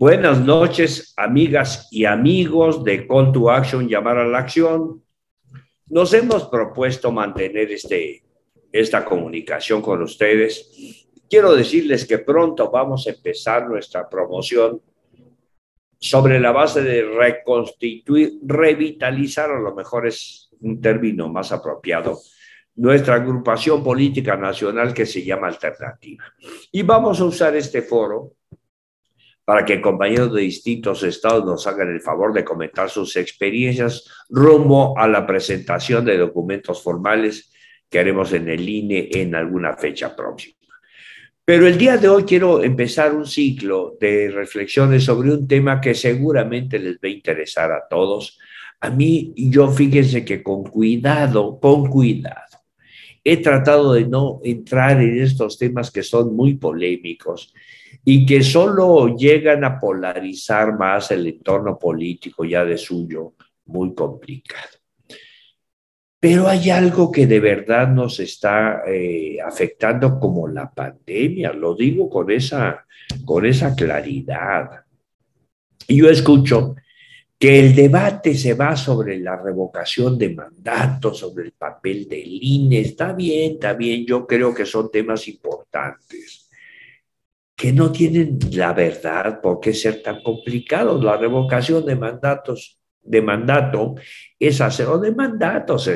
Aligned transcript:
Buenas 0.00 0.40
noches, 0.40 1.12
amigas 1.16 1.88
y 1.90 2.04
amigos 2.04 2.84
de 2.84 3.04
Call 3.04 3.32
to 3.32 3.50
Action, 3.50 3.88
llamar 3.88 4.18
a 4.18 4.28
la 4.28 4.38
acción. 4.38 5.02
Nos 5.88 6.14
hemos 6.14 6.44
propuesto 6.44 7.10
mantener 7.10 7.72
este, 7.72 8.22
esta 8.70 9.04
comunicación 9.04 9.82
con 9.82 10.00
ustedes. 10.00 11.04
Quiero 11.28 11.52
decirles 11.52 12.06
que 12.06 12.18
pronto 12.18 12.70
vamos 12.70 13.08
a 13.08 13.10
empezar 13.10 13.68
nuestra 13.68 14.08
promoción 14.08 14.80
sobre 15.98 16.38
la 16.38 16.52
base 16.52 16.80
de 16.84 17.02
reconstituir, 17.02 18.38
revitalizar, 18.42 19.50
a 19.50 19.58
lo 19.58 19.74
mejor 19.74 20.06
es 20.06 20.48
un 20.60 20.80
término 20.80 21.28
más 21.28 21.50
apropiado, 21.50 22.20
nuestra 22.76 23.16
agrupación 23.16 23.82
política 23.82 24.36
nacional 24.36 24.94
que 24.94 25.06
se 25.06 25.24
llama 25.24 25.48
Alternativa. 25.48 26.22
Y 26.70 26.82
vamos 26.82 27.20
a 27.20 27.24
usar 27.24 27.56
este 27.56 27.82
foro 27.82 28.37
para 29.48 29.64
que 29.64 29.80
compañeros 29.80 30.34
de 30.34 30.42
distintos 30.42 31.02
estados 31.02 31.42
nos 31.42 31.66
hagan 31.66 31.88
el 31.88 32.02
favor 32.02 32.34
de 32.34 32.44
comentar 32.44 32.90
sus 32.90 33.16
experiencias 33.16 34.04
rumbo 34.28 34.92
a 34.98 35.08
la 35.08 35.26
presentación 35.26 36.04
de 36.04 36.18
documentos 36.18 36.82
formales 36.82 37.50
que 37.88 37.98
haremos 37.98 38.30
en 38.34 38.50
el 38.50 38.68
INE 38.68 39.08
en 39.10 39.34
alguna 39.34 39.74
fecha 39.74 40.14
próxima. 40.14 40.58
Pero 41.46 41.66
el 41.66 41.78
día 41.78 41.96
de 41.96 42.10
hoy 42.10 42.24
quiero 42.24 42.62
empezar 42.62 43.14
un 43.14 43.24
ciclo 43.24 43.96
de 43.98 44.30
reflexiones 44.30 45.04
sobre 45.04 45.32
un 45.32 45.48
tema 45.48 45.80
que 45.80 45.94
seguramente 45.94 46.78
les 46.78 46.96
va 46.96 47.08
a 47.08 47.08
interesar 47.08 47.72
a 47.72 47.88
todos. 47.88 48.38
A 48.80 48.90
mí, 48.90 49.32
yo 49.34 49.70
fíjense 49.70 50.26
que 50.26 50.42
con 50.42 50.64
cuidado, 50.64 51.58
con 51.58 51.88
cuidado, 51.88 52.58
he 53.24 53.38
tratado 53.38 53.94
de 53.94 54.06
no 54.06 54.40
entrar 54.44 55.00
en 55.00 55.22
estos 55.22 55.56
temas 55.56 55.90
que 55.90 56.02
son 56.02 56.36
muy 56.36 56.56
polémicos 56.56 57.54
y 58.04 58.24
que 58.24 58.42
solo 58.42 59.16
llegan 59.16 59.64
a 59.64 59.78
polarizar 59.78 60.76
más 60.78 61.10
el 61.10 61.26
entorno 61.26 61.78
político 61.78 62.44
ya 62.44 62.64
de 62.64 62.78
suyo, 62.78 63.34
muy 63.66 63.94
complicado. 63.94 64.78
Pero 66.20 66.48
hay 66.48 66.70
algo 66.70 67.12
que 67.12 67.26
de 67.26 67.38
verdad 67.38 67.88
nos 67.88 68.18
está 68.18 68.82
eh, 68.86 69.38
afectando 69.40 70.18
como 70.18 70.48
la 70.48 70.68
pandemia, 70.68 71.52
lo 71.52 71.76
digo 71.76 72.10
con 72.10 72.30
esa, 72.30 72.84
con 73.24 73.46
esa 73.46 73.74
claridad. 73.76 74.84
Y 75.86 75.98
yo 75.98 76.10
escucho 76.10 76.74
que 77.38 77.60
el 77.60 77.74
debate 77.74 78.34
se 78.34 78.54
va 78.54 78.74
sobre 78.74 79.20
la 79.20 79.36
revocación 79.36 80.18
de 80.18 80.34
mandatos, 80.34 81.18
sobre 81.18 81.44
el 81.44 81.52
papel 81.52 82.08
del 82.08 82.26
INE. 82.26 82.80
Está 82.80 83.12
bien, 83.12 83.52
está 83.52 83.74
bien, 83.74 84.04
yo 84.04 84.26
creo 84.26 84.52
que 84.52 84.66
son 84.66 84.90
temas 84.90 85.28
importantes, 85.28 86.47
que 87.58 87.72
no 87.72 87.90
tienen 87.90 88.38
la 88.52 88.72
verdad 88.72 89.40
por 89.40 89.58
qué 89.58 89.74
ser 89.74 90.00
tan 90.00 90.22
complicados. 90.22 91.02
La 91.02 91.16
revocación 91.16 91.84
de 91.84 91.96
mandatos 91.96 92.78
de 93.02 93.20
mandato 93.20 93.96
es 94.38 94.60
hacer, 94.60 94.86
de 94.86 95.12
mandatos, 95.12 95.90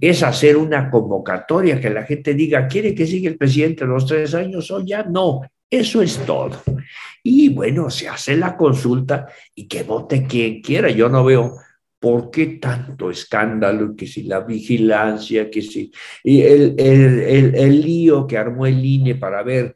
es 0.00 0.22
hacer 0.22 0.56
una 0.56 0.90
convocatoria 0.90 1.80
que 1.80 1.88
la 1.88 2.02
gente 2.02 2.34
diga, 2.34 2.66
¿quiere 2.66 2.94
que 2.94 3.06
siga 3.06 3.30
el 3.30 3.38
presidente 3.38 3.86
los 3.86 4.04
tres 4.04 4.34
años 4.34 4.70
o 4.70 4.84
ya 4.84 5.04
no? 5.04 5.40
Eso 5.70 6.02
es 6.02 6.18
todo. 6.26 6.62
Y 7.22 7.48
bueno, 7.48 7.88
se 7.88 8.08
hace 8.08 8.36
la 8.36 8.54
consulta 8.54 9.26
y 9.54 9.66
que 9.66 9.84
vote 9.84 10.26
quien 10.26 10.60
quiera. 10.60 10.90
Yo 10.90 11.08
no 11.08 11.24
veo 11.24 11.56
por 11.98 12.30
qué 12.30 12.46
tanto 12.60 13.10
escándalo, 13.10 13.96
que 13.96 14.06
si 14.06 14.24
la 14.24 14.40
vigilancia, 14.40 15.50
que 15.50 15.62
si 15.62 15.90
y 16.22 16.42
el, 16.42 16.74
el, 16.78 17.54
el, 17.54 17.80
lío 17.80 18.26
que 18.26 18.36
armó 18.36 18.66
el 18.66 18.84
INE 18.84 19.14
para 19.14 19.42
ver 19.42 19.74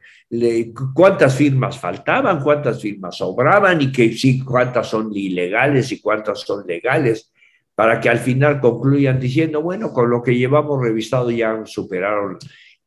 cuántas 0.94 1.34
firmas 1.34 1.78
faltaban, 1.78 2.41
cuántas 2.42 2.80
firmas 2.80 3.16
sobraban 3.16 3.80
y 3.80 3.91
que 3.91 4.12
sí, 4.12 4.44
cuántas 4.44 4.88
son 4.88 5.10
ilegales 5.14 5.91
y 5.92 6.00
cuántas 6.00 6.41
son 6.41 6.66
legales, 6.66 7.32
para 7.75 8.00
que 8.00 8.10
al 8.10 8.19
final 8.19 8.60
concluyan 8.60 9.19
diciendo, 9.19 9.62
bueno, 9.62 9.91
con 9.92 10.10
lo 10.10 10.22
que 10.22 10.36
llevamos 10.36 10.82
revisado 10.82 11.30
ya 11.30 11.64
superaron 11.64 12.38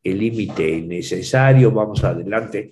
el 0.03 0.19
límite 0.19 0.81
necesario, 0.81 1.71
vamos 1.71 2.03
adelante. 2.03 2.71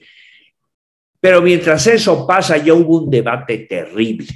Pero 1.19 1.41
mientras 1.41 1.87
eso 1.87 2.27
pasa, 2.27 2.57
ya 2.57 2.73
hubo 2.73 3.03
un 3.03 3.09
debate 3.09 3.59
terrible 3.59 4.27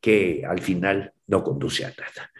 que 0.00 0.42
al 0.46 0.60
final 0.60 1.12
no 1.26 1.42
conduce 1.42 1.84
a 1.84 1.88
nada. 1.88 2.30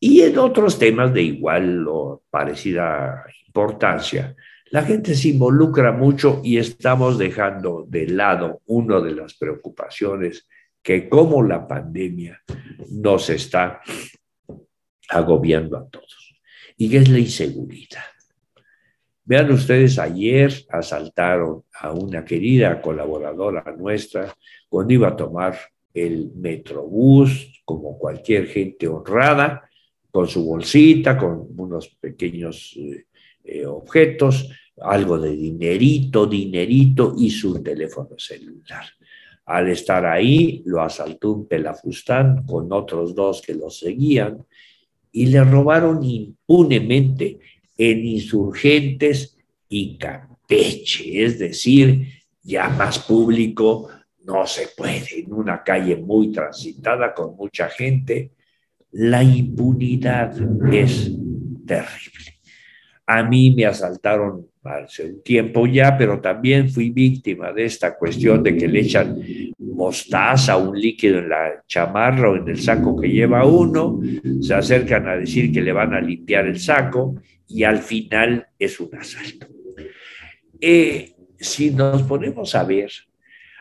Y 0.00 0.22
en 0.22 0.38
otros 0.38 0.78
temas 0.78 1.12
de 1.12 1.22
igual 1.22 1.86
o 1.88 2.22
parecida 2.30 3.24
importancia, 3.46 4.34
la 4.70 4.82
gente 4.82 5.14
se 5.14 5.28
involucra 5.28 5.92
mucho 5.92 6.40
y 6.44 6.58
estamos 6.58 7.18
dejando 7.18 7.86
de 7.88 8.08
lado 8.08 8.62
una 8.66 9.00
de 9.00 9.14
las 9.14 9.34
preocupaciones 9.34 10.46
que 10.82 11.08
como 11.08 11.42
la 11.42 11.66
pandemia 11.66 12.40
nos 12.90 13.30
está 13.30 13.80
agobiando 15.08 15.76
a 15.78 15.88
todos, 15.88 16.40
y 16.76 16.88
que 16.90 16.98
es 16.98 17.08
la 17.08 17.18
inseguridad. 17.18 18.04
Vean 19.24 19.50
ustedes, 19.52 19.98
ayer 19.98 20.52
asaltaron 20.70 21.64
a 21.80 21.92
una 21.92 22.24
querida 22.24 22.80
colaboradora 22.80 23.64
nuestra 23.76 24.34
cuando 24.68 24.94
iba 24.94 25.08
a 25.08 25.16
tomar 25.16 25.58
el 25.94 26.32
Metrobús, 26.34 27.62
como 27.64 27.98
cualquier 27.98 28.46
gente 28.46 28.88
honrada, 28.88 29.68
con 30.10 30.26
su 30.28 30.44
bolsita, 30.44 31.16
con 31.16 31.48
unos 31.56 31.88
pequeños 32.00 32.74
eh, 32.76 33.06
eh, 33.44 33.66
objetos, 33.66 34.48
algo 34.80 35.18
de 35.18 35.34
dinerito, 35.34 36.26
dinerito 36.26 37.14
y 37.16 37.30
su 37.30 37.62
teléfono 37.62 38.18
celular. 38.18 38.84
Al 39.46 39.68
estar 39.70 40.04
ahí, 40.06 40.62
lo 40.66 40.82
asaltó 40.82 41.32
un 41.32 41.48
pelafustán 41.48 42.44
con 42.46 42.72
otros 42.72 43.14
dos 43.14 43.42
que 43.42 43.54
lo 43.54 43.70
seguían 43.70 44.44
y 45.10 45.26
le 45.26 45.42
robaron 45.42 46.02
impunemente 46.04 47.38
en 47.76 48.06
insurgentes 48.06 49.36
y 49.68 49.96
Campeche, 49.96 51.24
es 51.24 51.38
decir, 51.38 52.06
ya 52.42 52.68
más 52.68 52.98
público 52.98 53.88
no 54.28 54.46
se 54.46 54.68
puede, 54.76 55.20
en 55.20 55.32
una 55.32 55.64
calle 55.64 55.96
muy 55.96 56.30
transitada 56.30 57.14
con 57.14 57.34
mucha 57.34 57.68
gente, 57.70 58.32
la 58.92 59.22
impunidad 59.22 60.36
es 60.70 61.10
terrible. 61.66 62.40
A 63.06 63.22
mí 63.22 63.54
me 63.56 63.64
asaltaron 63.64 64.46
hace 64.62 65.06
un 65.06 65.22
tiempo 65.22 65.66
ya, 65.66 65.96
pero 65.96 66.20
también 66.20 66.68
fui 66.68 66.90
víctima 66.90 67.52
de 67.54 67.64
esta 67.64 67.96
cuestión 67.96 68.42
de 68.42 68.54
que 68.54 68.68
le 68.68 68.80
echan 68.80 69.18
mostaza, 69.58 70.58
un 70.58 70.78
líquido 70.78 71.20
en 71.20 71.30
la 71.30 71.64
chamarra 71.66 72.30
o 72.30 72.36
en 72.36 72.48
el 72.48 72.60
saco 72.60 73.00
que 73.00 73.08
lleva 73.08 73.46
uno, 73.46 73.98
se 74.42 74.52
acercan 74.52 75.08
a 75.08 75.16
decir 75.16 75.50
que 75.50 75.62
le 75.62 75.72
van 75.72 75.94
a 75.94 76.02
limpiar 76.02 76.46
el 76.46 76.60
saco 76.60 77.14
y 77.46 77.64
al 77.64 77.78
final 77.78 78.46
es 78.58 78.78
un 78.78 78.94
asalto. 78.94 79.46
Eh, 80.60 81.14
si 81.38 81.70
nos 81.70 82.02
ponemos 82.02 82.54
a 82.54 82.64
ver, 82.64 82.90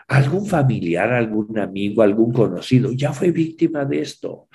algún 0.07 0.45
familiar, 0.45 1.12
algún 1.12 1.57
amigo, 1.59 2.01
algún 2.01 2.31
conocido 2.31 2.91
ya 2.91 3.13
fue 3.13 3.31
víctima 3.31 3.85
de 3.85 4.01
esto 4.01 4.47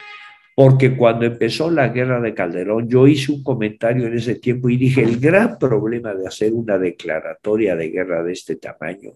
porque 0.54 0.96
cuando 0.96 1.24
empezó 1.24 1.70
la 1.70 1.88
guerra 1.88 2.20
de 2.20 2.34
Calderón, 2.34 2.88
yo 2.88 3.06
hice 3.06 3.32
un 3.32 3.42
comentario 3.42 4.06
en 4.06 4.14
ese 4.14 4.34
tiempo 4.34 4.68
y 4.68 4.76
dije, 4.76 5.02
el 5.02 5.18
gran 5.18 5.58
problema 5.58 6.14
de 6.14 6.26
hacer 6.26 6.52
una 6.52 6.78
declaratoria 6.78 7.74
de 7.74 7.88
guerra 7.88 8.22
de 8.22 8.32
este 8.32 8.56
tamaño 8.56 9.12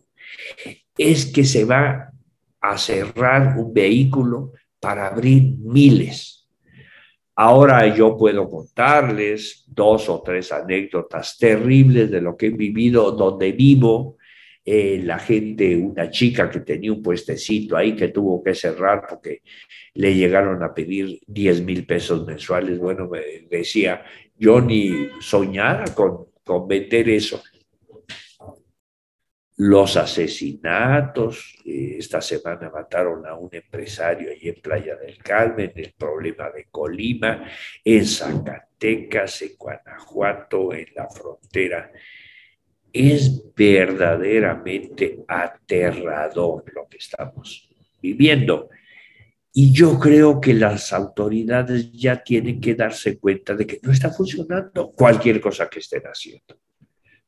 es 0.96 1.26
que 1.26 1.44
se 1.44 1.64
va 1.64 2.10
a 2.60 2.78
cerrar 2.78 3.58
un 3.58 3.72
vehículo 3.72 4.52
para 4.80 5.08
abrir 5.08 5.56
miles. 5.58 6.48
Ahora 7.34 7.94
yo 7.94 8.16
puedo 8.16 8.48
contarles 8.48 9.64
dos 9.66 10.08
o 10.08 10.22
tres 10.22 10.50
anécdotas 10.52 11.36
terribles 11.36 12.10
de 12.10 12.22
lo 12.22 12.34
que 12.34 12.46
he 12.46 12.50
vivido 12.50 13.12
donde 13.12 13.52
vivo. 13.52 14.15
Eh, 14.68 15.00
la 15.04 15.20
gente, 15.20 15.76
una 15.76 16.10
chica 16.10 16.50
que 16.50 16.58
tenía 16.58 16.92
un 16.92 17.00
puestecito 17.00 17.76
ahí 17.76 17.94
que 17.94 18.08
tuvo 18.08 18.42
que 18.42 18.52
cerrar 18.52 19.06
porque 19.08 19.42
le 19.94 20.12
llegaron 20.12 20.60
a 20.64 20.74
pedir 20.74 21.20
10 21.24 21.62
mil 21.62 21.86
pesos 21.86 22.26
mensuales. 22.26 22.76
Bueno, 22.76 23.08
me 23.08 23.20
decía, 23.48 24.02
yo 24.36 24.60
ni 24.60 25.08
soñara 25.20 25.84
con, 25.94 26.26
con 26.42 26.66
meter 26.66 27.08
eso. 27.08 27.40
Los 29.58 29.96
asesinatos, 29.96 31.54
eh, 31.64 31.96
esta 31.98 32.20
semana 32.20 32.68
mataron 32.68 33.24
a 33.24 33.36
un 33.36 33.48
empresario 33.52 34.32
allí 34.32 34.48
en 34.48 34.60
Playa 34.60 34.96
del 34.96 35.16
Carmen, 35.18 35.72
el 35.76 35.94
problema 35.96 36.50
de 36.50 36.66
Colima, 36.72 37.48
en 37.84 38.04
Zacatecas, 38.04 39.42
en 39.42 39.56
Guanajuato, 39.56 40.74
en 40.74 40.88
la 40.94 41.08
frontera. 41.08 41.92
Es 42.92 43.42
verdaderamente 43.54 45.24
aterrador 45.28 46.64
lo 46.74 46.86
que 46.88 46.98
estamos 46.98 47.68
viviendo. 48.00 48.68
Y 49.52 49.72
yo 49.72 49.98
creo 49.98 50.38
que 50.38 50.52
las 50.52 50.92
autoridades 50.92 51.90
ya 51.90 52.22
tienen 52.22 52.60
que 52.60 52.74
darse 52.74 53.18
cuenta 53.18 53.54
de 53.54 53.66
que 53.66 53.78
no 53.82 53.90
está 53.90 54.10
funcionando 54.10 54.92
cualquier 54.92 55.40
cosa 55.40 55.68
que 55.68 55.78
estén 55.78 56.02
haciendo. 56.02 56.58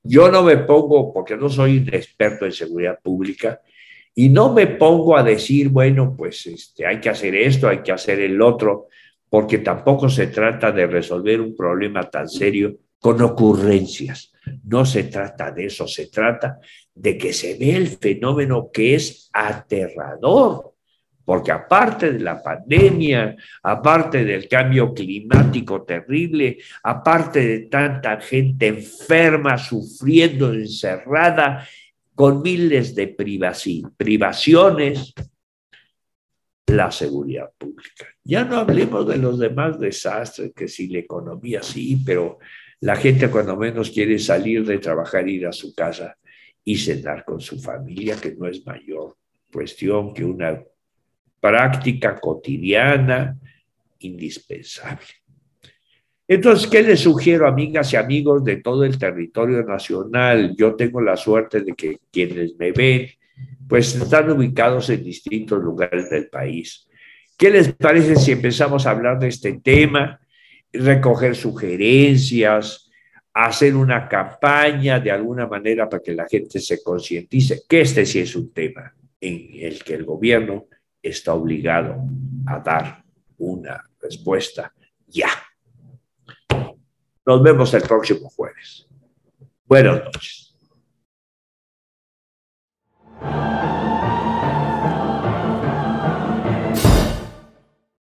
Yo 0.03 0.31
no 0.31 0.43
me 0.43 0.59
pongo, 0.59 1.13
porque 1.13 1.37
no 1.37 1.49
soy 1.49 1.79
un 1.79 1.89
experto 1.89 2.45
en 2.45 2.53
seguridad 2.53 2.99
pública, 3.03 3.61
Y 4.15 4.29
no 4.31 4.53
me 4.53 4.67
pongo 4.67 5.17
a 5.17 5.23
decir, 5.23 5.69
bueno, 5.69 6.17
pues 6.17 6.45
este, 6.47 6.85
hay 6.85 6.99
que 6.99 7.09
hacer 7.09 7.37
esto, 7.37 7.69
hay 7.69 7.83
que 7.83 7.93
hacer 7.93 8.19
el 8.19 8.43
otro, 8.43 8.89
porque 9.31 9.59
tampoco 9.59 10.09
se 10.09 10.27
trata 10.27 10.73
de 10.73 10.89
resolver 10.89 11.41
un 11.41 11.55
problema 11.55 12.11
tan 12.11 12.29
serio 12.29 12.77
con 12.99 13.21
ocurrencias. 13.23 14.33
No 14.65 14.85
se 14.85 15.05
trata 15.05 15.51
de 15.51 15.67
eso, 15.67 15.87
se 15.87 16.07
trata 16.07 16.59
de 16.95 17.17
que 17.17 17.33
se 17.33 17.57
ve 17.57 17.77
el 17.77 17.89
fenómeno 17.89 18.71
que 18.73 18.95
es 18.95 19.31
aterrador, 19.33 20.75
porque 21.25 21.53
aparte 21.53 22.13
de 22.13 22.21
la 22.21 22.43
pandemia, 22.43 23.37
aparte 23.63 24.25
del 24.25 24.49
cambio 24.49 24.95
climático 24.95 25.83
terrible, 25.83 26.59
aparte 26.83 27.47
de 27.47 27.59
tanta 27.67 28.21
gente 28.21 28.69
enferma, 28.69 29.59
sufriendo, 29.59 30.53
encerrada, 30.53 31.69
con 32.15 32.43
miles 32.43 32.95
de 32.95 33.09
privaciones, 33.09 35.15
la 36.67 36.91
seguridad 36.91 37.51
pública. 37.57 38.07
Ya 38.25 38.45
no 38.45 38.57
hablemos 38.57 39.07
de 39.07 39.19
los 39.19 39.39
demás 39.39 39.79
desastres, 39.79 40.53
que 40.55 40.67
si 40.67 40.89
la 40.89 40.99
economía 40.99 41.63
sí, 41.63 42.03
pero 42.05 42.39
la 42.81 42.97
gente 42.97 43.31
cuando 43.31 43.57
menos 43.57 43.91
quiere 43.91 44.19
salir 44.19 44.65
de 44.65 44.79
trabajar, 44.79 45.29
ir 45.29 45.47
a 45.47 45.53
su 45.53 45.75
casa 45.75 46.17
y 46.65 46.77
cenar 46.77 47.25
con 47.25 47.41
su 47.41 47.59
familia, 47.59 48.17
que 48.17 48.35
no 48.35 48.47
es 48.47 48.65
mayor 48.65 49.17
cuestión 49.53 50.13
que 50.13 50.25
una 50.25 50.63
práctica 51.41 52.19
cotidiana 52.21 53.37
indispensable. 54.01 55.07
Entonces, 56.27 56.69
¿qué 56.69 56.83
les 56.83 57.01
sugiero, 57.01 57.49
amigas 57.49 57.93
y 57.95 57.97
amigos 57.97 58.45
de 58.45 58.57
todo 58.57 58.85
el 58.85 58.99
territorio 58.99 59.63
nacional? 59.63 60.55
Yo 60.57 60.75
tengo 60.75 61.01
la 61.01 61.17
suerte 61.17 61.63
de 61.63 61.73
que 61.73 62.01
quienes 62.13 62.55
me 62.59 62.71
ven, 62.71 63.09
pues 63.67 63.95
están 63.95 64.31
ubicados 64.31 64.91
en 64.91 65.03
distintos 65.03 65.63
lugares 65.63 66.11
del 66.11 66.29
país. 66.29 66.87
¿Qué 67.37 67.51
les 67.51 67.73
parece 67.73 68.17
si 68.17 68.33
empezamos 68.33 68.87
a 68.87 68.91
hablar 68.91 69.19
de 69.19 69.29
este 69.29 69.59
tema? 69.63 70.21
Recoger 70.73 71.35
sugerencias, 71.35 72.91
hacer 73.33 73.77
una 73.77 74.09
campaña 74.09 74.99
de 75.01 75.11
alguna 75.11 75.47
manera 75.47 75.89
para 75.89 76.03
que 76.03 76.15
la 76.15 76.27
gente 76.29 76.61
se 76.61 76.83
concientice 76.83 77.63
que 77.69 77.83
este 77.83 78.05
sí 78.05 78.21
es 78.21 78.35
un 78.35 78.53
tema 78.53 78.95
en 79.21 79.51
el 79.55 79.83
que 79.83 79.95
el 79.95 80.05
gobierno 80.05 80.67
está 81.03 81.35
obligado 81.35 82.05
a 82.47 82.59
dar 82.59 83.05
una 83.39 83.85
respuesta 84.01 84.73
ya. 85.07 85.31
Nos 87.25 87.43
vemos 87.43 87.73
el 87.75 87.83
próximo 87.83 88.29
jueves. 88.31 88.87
Buenas 89.67 90.05
noches. 90.05 90.48